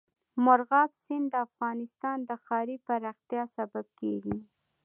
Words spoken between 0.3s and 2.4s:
مورغاب سیند د افغانستان د